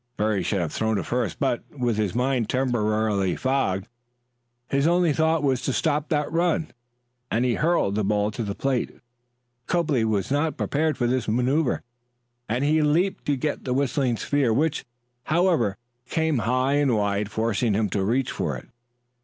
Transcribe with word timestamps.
Berry 0.17 0.41
should 0.41 0.61
have 0.61 0.73
thrown 0.73 0.95
to 0.95 1.03
first, 1.03 1.37
but, 1.39 1.63
with 1.77 1.97
his 1.97 2.15
mind 2.15 2.49
temporarily 2.49 3.35
fogged, 3.35 3.87
his 4.67 4.87
only 4.87 5.13
thought 5.13 5.43
was 5.43 5.61
to 5.61 5.71
stop 5.73 6.09
that 6.09 6.31
run, 6.31 6.71
and 7.29 7.45
he 7.45 7.53
hurled 7.53 7.93
the 7.93 8.03
ball 8.03 8.31
to 8.31 8.41
the 8.41 8.55
plate. 8.55 8.97
Copley 9.67 10.03
was 10.03 10.31
not 10.31 10.57
prepared 10.57 10.97
for 10.97 11.05
this 11.05 11.27
manoeuvre, 11.27 11.83
and 12.49 12.63
he 12.63 12.81
leaped 12.81 13.25
to 13.25 13.35
get 13.35 13.63
the 13.63 13.75
whistling 13.75 14.17
sphere, 14.17 14.51
which, 14.51 14.85
however, 15.25 15.77
came 16.09 16.39
high 16.39 16.73
and 16.77 16.95
wide, 16.97 17.29
forcing 17.29 17.75
him 17.75 17.87
to 17.91 18.03
reach 18.03 18.31
for 18.31 18.57
it. 18.57 18.69